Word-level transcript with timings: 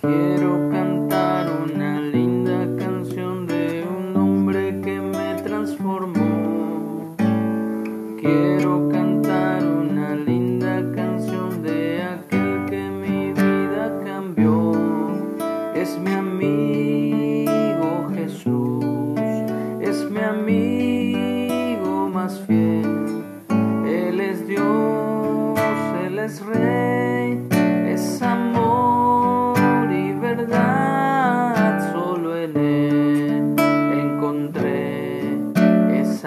Quiero 0.00 0.57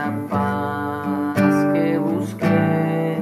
esa 0.01 0.11
paz 0.29 1.73
que 1.73 1.97
busqué. 1.97 3.21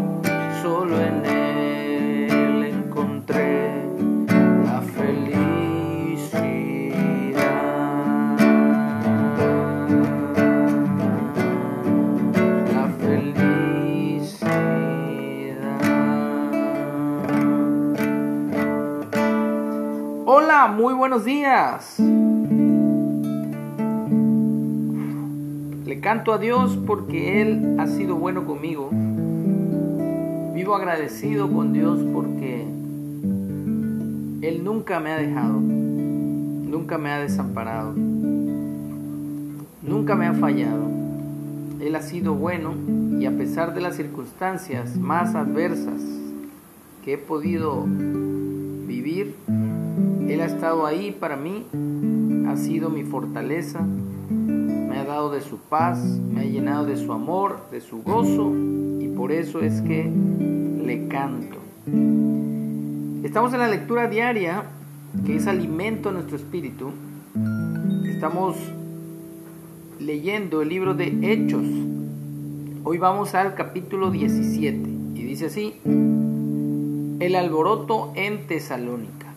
Solo 0.62 1.00
en 1.00 1.26
Él 1.26 2.64
encontré 2.64 3.86
la 4.64 4.82
felicidad. 4.82 5.10
La 12.74 12.88
felicidad. 13.00 14.40
Hola, 20.26 20.68
muy 20.68 20.94
buenos 20.94 21.26
días. 21.26 21.98
Canto 26.02 26.32
a 26.32 26.38
Dios 26.38 26.80
porque 26.88 27.42
Él 27.42 27.76
ha 27.78 27.86
sido 27.86 28.16
bueno 28.16 28.46
conmigo. 28.46 28.90
Vivo 30.54 30.74
agradecido 30.76 31.52
con 31.52 31.74
Dios 31.74 32.00
porque 32.14 32.62
Él 34.42 34.64
nunca 34.64 35.02
me 35.02 35.12
ha 35.12 35.18
dejado, 35.18 35.60
nunca 35.60 36.98
me 36.98 37.10
ha 37.10 37.20
desamparado, 37.20 37.94
nunca 39.84 40.16
me 40.16 40.28
ha 40.28 40.34
fallado. 40.34 40.86
Él 41.82 41.94
ha 41.96 42.02
sido 42.02 42.34
bueno 42.34 42.76
y 43.20 43.26
a 43.26 43.32
pesar 43.32 43.74
de 43.74 43.82
las 43.82 43.98
circunstancias 43.98 44.96
más 44.96 45.36
adversas 45.36 46.02
que 47.04 47.14
he 47.14 47.18
podido 47.18 47.86
vivir, 47.86 49.36
Él 50.30 50.40
ha 50.40 50.46
estado 50.46 50.86
ahí 50.86 51.12
para 51.12 51.36
mí, 51.36 51.66
ha 52.48 52.56
sido 52.56 52.90
mi 52.90 53.04
fortaleza, 53.04 53.86
dado 55.10 55.32
de 55.32 55.42
su 55.42 55.58
paz, 55.58 55.98
me 55.98 56.42
ha 56.42 56.44
llenado 56.44 56.86
de 56.86 56.96
su 56.96 57.12
amor, 57.12 57.62
de 57.72 57.82
su 57.82 58.04
gozo 58.04 58.54
y 59.00 59.08
por 59.08 59.32
eso 59.32 59.60
es 59.60 59.82
que 59.82 60.04
le 60.04 61.08
canto. 61.08 61.58
Estamos 63.24 63.52
en 63.54 63.60
la 63.60 63.68
lectura 63.68 64.08
diaria 64.08 64.66
que 65.26 65.38
es 65.38 65.48
alimento 65.48 66.10
a 66.10 66.12
nuestro 66.12 66.36
espíritu. 66.36 66.92
Estamos 68.06 68.56
leyendo 70.00 70.62
el 70.62 70.70
libro 70.70 70.94
de 70.94 71.08
Hechos. 71.24 71.66
Hoy 72.84 73.00
vamos 73.00 73.34
al 73.34 73.56
capítulo 73.56 74.12
17 74.12 74.78
y 75.16 75.24
dice 75.24 75.48
así, 75.48 75.74
el 77.20 77.36
alboroto 77.36 78.14
en 78.16 78.46
Tesalónica. 78.46 79.34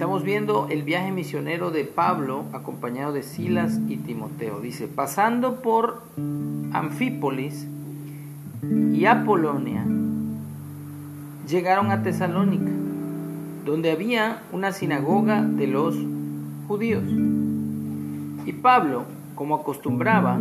Estamos 0.00 0.24
viendo 0.24 0.66
el 0.70 0.82
viaje 0.82 1.12
misionero 1.12 1.70
de 1.70 1.84
Pablo 1.84 2.46
acompañado 2.54 3.12
de 3.12 3.22
Silas 3.22 3.78
y 3.86 3.98
Timoteo. 3.98 4.58
Dice, 4.58 4.88
pasando 4.88 5.60
por 5.60 6.00
Anfípolis 6.72 7.66
y 8.94 9.04
Apolonia, 9.04 9.84
llegaron 11.46 11.90
a 11.90 12.02
Tesalónica, 12.02 12.72
donde 13.66 13.90
había 13.90 14.40
una 14.52 14.72
sinagoga 14.72 15.42
de 15.42 15.66
los 15.66 15.94
judíos. 16.66 17.04
Y 18.46 18.52
Pablo, 18.54 19.04
como 19.34 19.56
acostumbraba, 19.56 20.40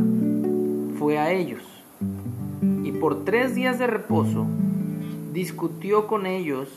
fue 0.98 1.18
a 1.18 1.34
ellos. 1.34 1.64
Y 2.86 2.94
por 2.94 3.26
tres 3.26 3.56
días 3.56 3.78
de 3.78 3.88
reposo 3.88 4.48
discutió 5.34 6.08
con 6.08 6.28
ellos, 6.28 6.70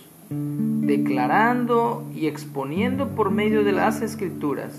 declarando 0.80 2.04
y 2.14 2.26
exponiendo 2.26 3.08
por 3.08 3.30
medio 3.30 3.64
de 3.64 3.72
las 3.72 4.02
escrituras 4.02 4.72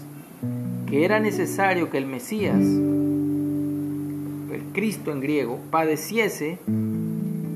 que 0.93 1.05
era 1.05 1.19
necesario 1.19 1.89
que 1.89 1.97
el 1.97 2.05
Mesías, 2.05 2.59
el 2.59 4.61
Cristo 4.73 5.11
en 5.11 5.21
griego, 5.21 5.59
padeciese 5.71 6.59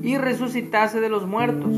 y 0.02 0.18
resucitase 0.18 1.00
de 1.00 1.08
los 1.08 1.24
muertos, 1.24 1.70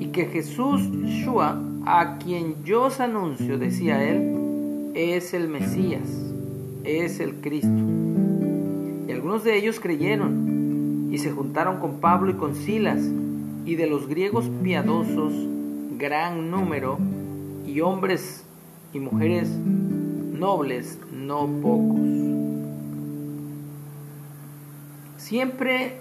y 0.00 0.06
que 0.06 0.26
Jesús 0.26 0.82
Yeshua, 0.90 1.62
a 1.84 2.18
quien 2.18 2.56
yo 2.64 2.82
os 2.82 2.98
anuncio, 2.98 3.58
decía 3.58 4.10
él, 4.10 4.90
es 4.94 5.34
el 5.34 5.46
Mesías, 5.46 6.02
es 6.82 7.20
el 7.20 7.36
Cristo. 7.36 7.84
Y 9.06 9.12
algunos 9.12 9.44
de 9.44 9.56
ellos 9.56 9.78
creyeron 9.78 11.10
y 11.12 11.18
se 11.18 11.30
juntaron 11.30 11.78
con 11.78 12.00
Pablo 12.00 12.32
y 12.32 12.34
con 12.34 12.56
Silas, 12.56 13.04
y 13.66 13.74
de 13.74 13.88
los 13.88 14.06
griegos 14.06 14.48
piadosos, 14.62 15.34
gran 15.98 16.50
número, 16.50 16.98
y 17.66 17.80
hombres 17.80 18.44
y 18.94 19.00
mujeres 19.00 19.48
nobles, 19.48 20.98
no 21.12 21.48
pocos. 21.60 22.00
Siempre 25.16 25.96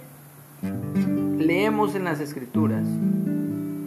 leemos 1.39 1.95
en 1.95 2.03
las 2.03 2.19
escrituras 2.19 2.85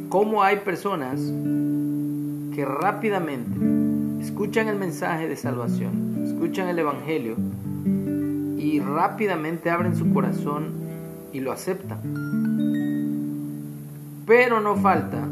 cómo 0.08 0.42
hay 0.42 0.56
personas 0.56 1.20
que 1.20 2.64
rápidamente 2.64 4.24
escuchan 4.24 4.66
el 4.66 4.76
mensaje 4.76 5.28
de 5.28 5.36
salvación, 5.36 6.24
escuchan 6.26 6.68
el 6.68 6.80
Evangelio 6.80 7.36
y 8.58 8.80
rápidamente 8.80 9.70
abren 9.70 9.94
su 9.94 10.12
corazón 10.12 10.72
y 11.32 11.40
lo 11.40 11.52
aceptan. 11.52 12.77
Pero 14.28 14.60
no 14.60 14.76
falta, 14.76 15.26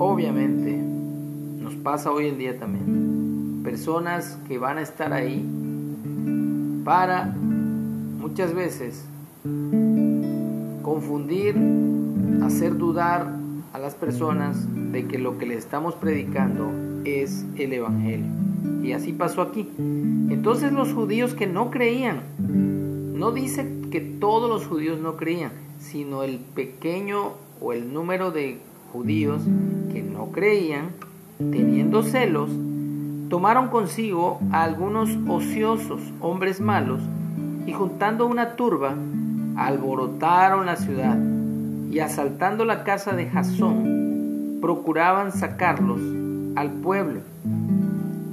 obviamente, 0.00 0.76
nos 1.62 1.76
pasa 1.76 2.10
hoy 2.10 2.26
en 2.26 2.38
día 2.38 2.58
también, 2.58 3.60
personas 3.62 4.36
que 4.48 4.58
van 4.58 4.78
a 4.78 4.82
estar 4.82 5.12
ahí 5.12 5.48
para 6.84 7.26
muchas 7.26 8.52
veces 8.52 9.04
confundir, 10.82 11.54
hacer 12.42 12.76
dudar 12.76 13.32
a 13.72 13.78
las 13.78 13.94
personas 13.94 14.66
de 14.90 15.06
que 15.06 15.18
lo 15.18 15.38
que 15.38 15.46
le 15.46 15.54
estamos 15.54 15.94
predicando 15.94 16.72
es 17.04 17.46
el 17.56 17.74
Evangelio. 17.74 18.26
Y 18.82 18.90
así 18.90 19.12
pasó 19.12 19.42
aquí. 19.42 19.70
Entonces 19.78 20.72
los 20.72 20.92
judíos 20.94 21.34
que 21.34 21.46
no 21.46 21.70
creían, 21.70 22.22
no 23.16 23.30
dice 23.30 23.77
que 23.90 24.00
todos 24.00 24.48
los 24.48 24.66
judíos 24.66 25.00
no 25.00 25.16
creían, 25.16 25.52
sino 25.78 26.22
el 26.22 26.38
pequeño 26.38 27.32
o 27.60 27.72
el 27.72 27.92
número 27.92 28.30
de 28.30 28.58
judíos 28.92 29.42
que 29.92 30.02
no 30.02 30.30
creían, 30.32 30.90
teniendo 31.38 32.02
celos, 32.02 32.50
tomaron 33.28 33.68
consigo 33.68 34.40
a 34.52 34.64
algunos 34.64 35.10
ociosos 35.28 36.00
hombres 36.20 36.60
malos 36.60 37.00
y 37.66 37.72
juntando 37.72 38.26
una 38.26 38.56
turba, 38.56 38.94
alborotaron 39.56 40.66
la 40.66 40.76
ciudad 40.76 41.18
y 41.90 42.00
asaltando 42.00 42.64
la 42.64 42.84
casa 42.84 43.12
de 43.12 43.28
Jasón, 43.28 44.58
procuraban 44.60 45.32
sacarlos 45.32 46.00
al 46.56 46.70
pueblo. 46.70 47.20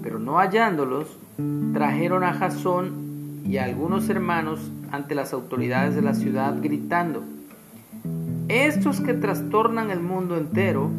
Pero 0.02 0.20
no 0.20 0.38
hallándolos, 0.38 1.18
trajeron 1.74 2.24
a 2.24 2.34
Jasón 2.34 3.05
y 3.46 3.58
a 3.58 3.66
algunos 3.66 4.10
hermanos 4.10 4.72
ante 4.92 5.14
las 5.14 5.32
autoridades 5.32 5.96
de 5.96 6.02
la 6.02 6.16
ciudad 6.16 6.56
gritando, 6.62 7.24
estos 8.48 9.02
que 9.02 9.14
trastornan 9.14 9.92
el 9.92 10.00
mundo 10.00 10.36
entero 10.38 10.90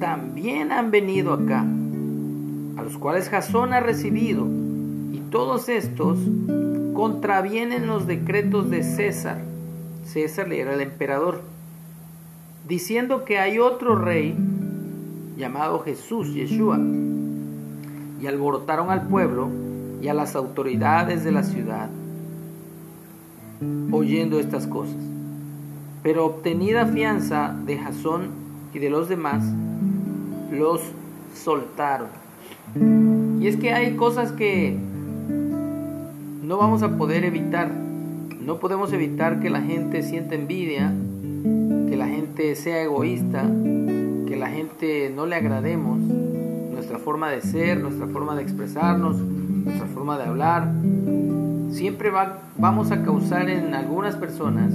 también 0.00 0.72
han 0.72 0.90
venido 0.90 1.32
acá, 1.32 1.60
a 1.60 2.82
los 2.82 2.98
cuales 2.98 3.28
Jasón 3.28 3.72
ha 3.72 3.80
recibido, 3.80 4.46
y 5.12 5.20
todos 5.30 5.68
estos 5.68 6.18
contravienen 6.92 7.86
los 7.86 8.06
decretos 8.06 8.68
de 8.68 8.82
César. 8.82 9.38
César 10.04 10.52
era 10.52 10.74
el 10.74 10.80
emperador, 10.80 11.42
diciendo 12.68 13.24
que 13.24 13.38
hay 13.38 13.58
otro 13.58 13.96
rey 13.96 14.36
llamado 15.36 15.80
Jesús, 15.80 16.34
Yeshua, 16.34 16.78
y 18.20 18.26
alborotaron 18.26 18.90
al 18.90 19.06
pueblo 19.08 19.50
y 20.06 20.08
a 20.08 20.14
las 20.14 20.36
autoridades 20.36 21.24
de 21.24 21.32
la 21.32 21.42
ciudad, 21.42 21.90
oyendo 23.90 24.38
estas 24.38 24.68
cosas. 24.68 24.94
Pero 26.04 26.26
obtenida 26.26 26.86
fianza 26.86 27.56
de 27.66 27.76
Jasón 27.76 28.28
y 28.72 28.78
de 28.78 28.88
los 28.88 29.08
demás, 29.08 29.42
los 30.52 30.80
soltaron. 31.34 32.06
Y 33.40 33.48
es 33.48 33.56
que 33.56 33.72
hay 33.72 33.96
cosas 33.96 34.30
que 34.30 34.76
no 36.44 36.56
vamos 36.56 36.84
a 36.84 36.96
poder 36.96 37.24
evitar. 37.24 37.72
No 38.40 38.60
podemos 38.60 38.92
evitar 38.92 39.40
que 39.40 39.50
la 39.50 39.60
gente 39.60 40.04
sienta 40.04 40.36
envidia, 40.36 40.94
que 41.88 41.96
la 41.96 42.06
gente 42.06 42.54
sea 42.54 42.80
egoísta, 42.80 43.42
que 44.28 44.36
la 44.36 44.50
gente 44.50 45.12
no 45.12 45.26
le 45.26 45.34
agrademos 45.34 45.98
nuestra 45.98 47.00
forma 47.00 47.28
de 47.28 47.40
ser, 47.40 47.80
nuestra 47.80 48.06
forma 48.06 48.36
de 48.36 48.42
expresarnos, 48.42 49.16
nuestra 49.66 49.86
forma 49.88 50.16
de 50.16 50.24
hablar. 50.24 50.72
Siempre 51.70 52.10
va, 52.10 52.38
vamos 52.56 52.90
a 52.90 53.02
causar 53.02 53.50
en 53.50 53.74
algunas 53.74 54.16
personas 54.16 54.72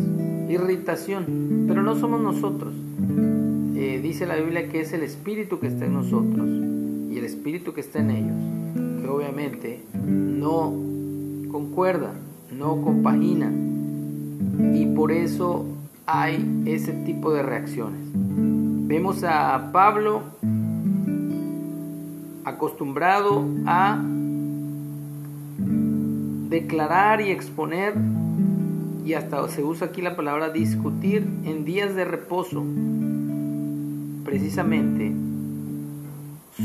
irritación, 0.51 1.65
pero 1.67 1.81
no 1.81 1.95
somos 1.95 2.21
nosotros. 2.21 2.73
Eh, 3.75 3.99
dice 4.01 4.25
la 4.25 4.35
Biblia 4.35 4.69
que 4.69 4.81
es 4.81 4.93
el 4.93 5.03
espíritu 5.03 5.59
que 5.59 5.67
está 5.67 5.85
en 5.85 5.93
nosotros 5.93 6.47
y 7.09 7.17
el 7.17 7.25
espíritu 7.25 7.73
que 7.73 7.81
está 7.81 7.99
en 7.99 8.11
ellos, 8.11 8.35
que 9.01 9.07
obviamente 9.07 9.83
no 10.05 10.73
concuerda, 11.51 12.13
no 12.55 12.81
compagina 12.81 13.51
y 14.73 14.85
por 14.95 15.11
eso 15.11 15.65
hay 16.05 16.63
ese 16.65 16.91
tipo 17.05 17.33
de 17.33 17.43
reacciones. 17.43 18.01
Vemos 18.13 19.23
a 19.23 19.71
Pablo 19.71 20.21
acostumbrado 22.43 23.45
a 23.65 24.03
declarar 26.51 27.21
y 27.21 27.31
exponer 27.31 27.94
y 29.06 29.13
hasta 29.13 29.48
se 29.48 29.63
usa 29.63 29.88
aquí 29.88 30.01
la 30.01 30.18
palabra 30.18 30.50
discutir 30.50 31.25
en 31.45 31.63
días 31.63 31.95
de 31.95 32.03
reposo, 32.03 32.63
precisamente 34.25 35.13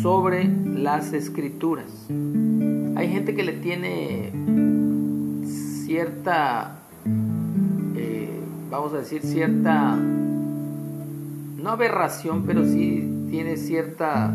sobre 0.03 0.45
las 0.45 1.13
escrituras. 1.13 1.87
Hay 2.97 3.09
gente 3.13 3.37
que 3.37 3.45
le 3.45 3.53
tiene 3.53 4.33
cierta, 5.85 6.81
eh, 7.95 8.41
vamos 8.69 8.93
a 8.93 8.99
decir, 8.99 9.23
cierta, 9.23 9.95
no 9.97 11.71
aberración, 11.71 12.43
pero 12.45 12.65
sí 12.65 13.29
tiene 13.31 13.57
cierta, 13.57 14.35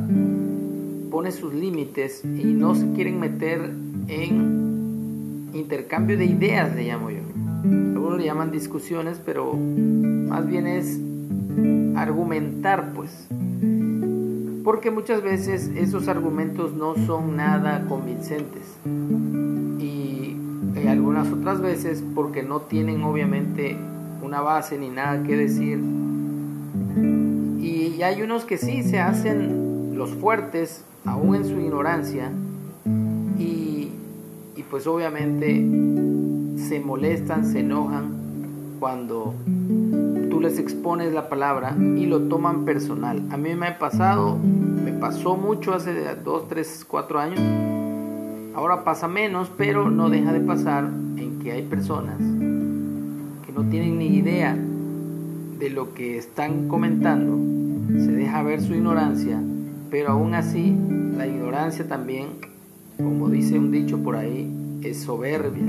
pone 1.12 1.34
sus 1.34 1.54
límites 1.54 2.24
y 2.24 2.46
no 2.46 2.74
se 2.74 2.90
quieren 2.94 3.20
meter 3.20 3.70
en 4.08 4.61
intercambio 5.54 6.18
de 6.18 6.26
ideas, 6.26 6.76
le 6.76 6.88
llamo 6.88 7.10
yo. 7.10 7.22
Algunos 7.64 8.18
le 8.18 8.26
llaman 8.26 8.52
discusiones, 8.52 9.22
pero 9.24 9.54
más 9.54 10.48
bien 10.48 10.68
es 10.68 11.00
argumentar, 11.96 12.94
pues. 12.94 13.28
Porque 14.64 14.92
muchas 14.92 15.22
veces 15.22 15.72
esos 15.76 16.08
argumentos 16.08 16.74
no 16.74 16.96
son 17.08 17.36
nada 17.36 17.86
convincentes. 17.88 18.64
Y 19.80 20.38
algunas 20.88 21.32
otras 21.32 21.62
veces 21.62 22.04
porque 22.16 22.44
no 22.44 22.62
tienen 22.62 23.04
obviamente 23.04 23.78
una 24.22 24.42
base 24.42 24.78
ni 24.78 24.90
nada 24.90 25.24
que 25.24 25.38
decir. 25.38 25.80
Y 27.60 28.02
hay 28.04 28.22
unos 28.22 28.46
que 28.46 28.58
sí 28.58 28.84
se 28.84 29.00
hacen 29.00 29.96
los 29.98 30.12
fuertes, 30.12 30.84
aún 31.06 31.36
en 31.36 31.46
su 31.46 31.60
ignorancia. 31.60 32.32
Pues 34.72 34.88
obviamente 34.88 35.68
se 36.56 36.80
molestan, 36.80 37.46
se 37.46 37.60
enojan 37.60 38.14
cuando 38.80 39.34
tú 40.30 40.40
les 40.40 40.60
expones 40.60 41.12
la 41.12 41.28
palabra 41.28 41.76
y 41.78 42.06
lo 42.06 42.22
toman 42.22 42.64
personal. 42.64 43.22
A 43.32 43.38
mí 43.38 43.54
me 43.54 43.68
ha 43.68 43.78
pasado, 43.78 44.38
me 44.38 44.94
pasó 44.94 45.36
mucho 45.36 45.74
hace 45.74 45.94
2, 46.24 46.48
3, 46.48 46.86
4 46.88 47.20
años. 47.20 47.42
Ahora 48.56 48.86
pasa 48.86 49.10
menos, 49.10 49.52
pero 49.58 49.92
no 49.92 50.10
deja 50.10 50.32
de 50.32 50.40
pasar 50.40 50.86
en 51.18 51.40
que 51.40 51.52
hay 51.52 51.64
personas 51.64 52.18
que 52.18 53.52
no 53.52 53.66
tienen 53.70 53.98
ni 53.98 54.08
idea 54.16 54.58
de 55.60 55.70
lo 55.70 55.94
que 55.94 56.18
están 56.18 56.70
comentando. 56.70 57.38
Se 57.90 58.14
deja 58.14 58.42
ver 58.42 58.62
su 58.62 58.74
ignorancia, 58.74 59.38
pero 59.90 60.12
aún 60.12 60.34
así 60.34 60.74
la 61.18 61.28
ignorancia 61.28 61.90
también, 61.90 62.28
como 62.96 63.28
dice 63.28 63.60
un 63.60 63.70
dicho 63.72 63.98
por 63.98 64.16
ahí, 64.16 64.60
es 64.84 65.02
soberbia 65.02 65.62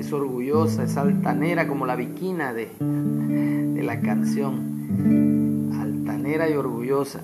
es 0.00 0.12
orgullosa, 0.12 0.84
es 0.84 0.96
altanera 0.96 1.68
como 1.68 1.86
la 1.86 1.94
viquina 1.94 2.52
de, 2.52 2.68
de 2.80 3.82
la 3.82 4.00
canción, 4.00 5.70
altanera 5.78 6.48
y 6.48 6.54
orgullosa. 6.54 7.20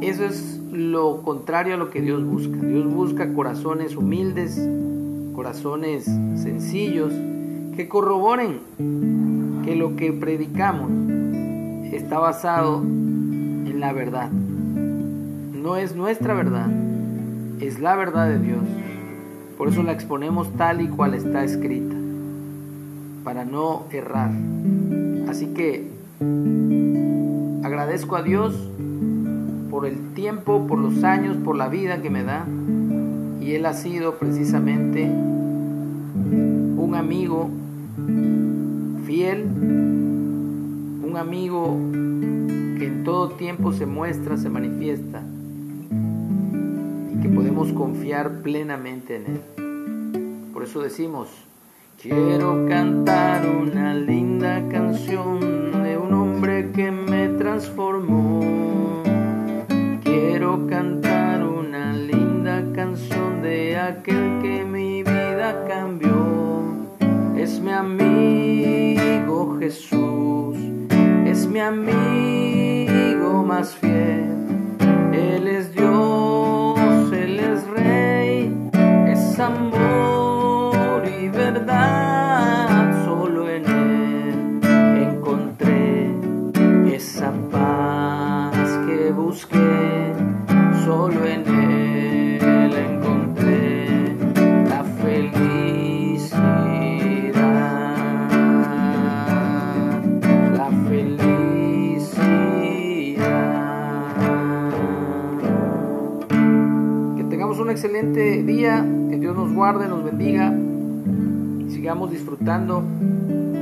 Eso 0.00 0.24
es 0.24 0.60
lo 0.72 1.22
contrario 1.22 1.74
a 1.74 1.76
lo 1.76 1.90
que 1.90 2.02
Dios 2.02 2.24
busca. 2.24 2.56
Dios 2.56 2.92
busca 2.92 3.32
corazones 3.32 3.96
humildes, 3.96 4.60
corazones 5.34 6.04
sencillos, 6.04 7.12
que 7.76 7.88
corroboren 7.88 8.58
que 9.64 9.76
lo 9.76 9.96
que 9.96 10.12
predicamos 10.12 10.90
está 11.92 12.18
basado 12.18 12.82
en 12.82 13.78
la 13.78 13.92
verdad. 13.92 14.30
No 14.30 15.76
es 15.76 15.94
nuestra 15.94 16.34
verdad, 16.34 16.68
es 17.60 17.78
la 17.78 17.94
verdad 17.96 18.28
de 18.28 18.38
Dios. 18.38 18.62
Por 19.56 19.68
eso 19.68 19.82
la 19.82 19.92
exponemos 19.92 20.52
tal 20.52 20.82
y 20.82 20.88
cual 20.88 21.14
está 21.14 21.42
escrita, 21.42 21.94
para 23.24 23.46
no 23.46 23.84
errar. 23.90 24.30
Así 25.28 25.46
que 25.46 25.88
agradezco 27.64 28.16
a 28.16 28.22
Dios 28.22 28.54
por 29.70 29.86
el 29.86 30.12
tiempo, 30.12 30.66
por 30.66 30.78
los 30.78 31.02
años, 31.04 31.38
por 31.38 31.56
la 31.56 31.68
vida 31.68 32.02
que 32.02 32.10
me 32.10 32.22
da. 32.22 32.46
Y 33.40 33.52
Él 33.52 33.64
ha 33.64 33.72
sido 33.72 34.16
precisamente 34.16 35.04
un 35.04 36.94
amigo 36.94 37.48
fiel, 39.06 39.44
un 41.02 41.14
amigo 41.16 41.78
que 42.78 42.86
en 42.86 43.04
todo 43.04 43.30
tiempo 43.30 43.72
se 43.72 43.86
muestra, 43.86 44.36
se 44.36 44.50
manifiesta 44.50 45.22
que 47.22 47.28
podemos 47.28 47.72
confiar 47.72 48.42
plenamente 48.42 49.16
en 49.16 49.26
Él. 49.26 50.52
Por 50.52 50.62
eso 50.64 50.80
decimos, 50.80 51.28
quiero 52.00 52.66
cantar 52.68 53.46
una 53.48 53.94
linda 53.94 54.66
canción 54.68 54.95
solo 91.06 91.24
en 91.24 91.46
Él 91.46 92.72
encontré 92.74 94.16
la 94.68 94.82
felicidad, 94.82 96.32
la 100.56 100.70
felicidad. 100.88 101.12
Que 107.16 107.24
tengamos 107.24 107.60
un 107.60 107.70
excelente 107.70 108.42
día 108.42 108.82
Dios 108.82 109.36
nos 109.36 109.52
guarde, 109.52 109.86
nos 109.88 110.02
bendiga 110.04 110.52
sigamos 111.70 112.10
disfrutando 112.10 112.82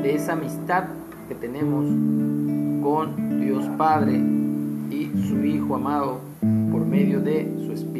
de 0.02 0.14
esa 0.14 0.32
amistad 0.32 0.84
que 1.28 1.34
tenemos 1.34 1.84
con 2.82 3.40
Dios 3.40 3.66
Padre 3.76 4.18
y 4.90 5.10
su 5.28 5.44
Hijo 5.44 5.74
amado 5.74 6.33
por 6.70 6.86
medio 6.86 7.20
de 7.20 7.48
su 7.64 7.72
Espíritu. 7.72 7.93